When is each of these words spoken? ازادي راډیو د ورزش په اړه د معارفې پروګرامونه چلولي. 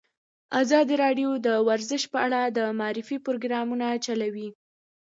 ازادي 0.61 0.95
راډیو 1.03 1.29
د 1.47 1.47
ورزش 1.69 2.03
په 2.13 2.17
اړه 2.25 2.41
د 2.57 2.59
معارفې 2.79 3.17
پروګرامونه 3.25 3.87
چلولي. 4.05 4.49